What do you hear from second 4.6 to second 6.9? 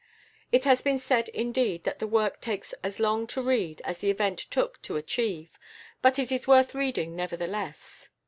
to achieve, but it is worth